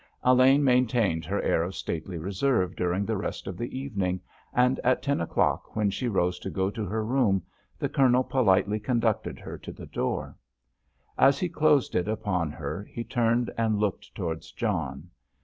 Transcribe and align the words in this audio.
Elaine 0.23 0.63
maintained 0.63 1.25
her 1.25 1.39
air 1.43 1.61
of 1.61 1.75
stately 1.75 2.17
reserve 2.17 2.75
during 2.75 3.05
the 3.05 3.15
rest 3.15 3.45
of 3.45 3.55
the 3.55 3.77
evening, 3.77 4.19
and 4.51 4.79
at 4.83 5.03
ten 5.03 5.21
o'clock, 5.21 5.75
when 5.75 5.91
she 5.91 6.07
rose 6.07 6.39
to 6.39 6.49
go 6.49 6.71
to 6.71 6.85
her 6.87 7.05
room, 7.05 7.43
the 7.77 7.87
Colonel 7.87 8.23
politely 8.23 8.79
conducted 8.79 9.37
her 9.37 9.59
to 9.59 9.71
the 9.71 9.85
door. 9.85 10.35
As 11.19 11.37
he 11.37 11.49
closed 11.49 11.93
it 11.93 12.07
upon 12.07 12.49
her 12.51 12.83
he 12.89 13.03
turned 13.03 13.51
and 13.59 13.77
looked 13.77 14.15
towards 14.15 14.51
John. 14.51 15.11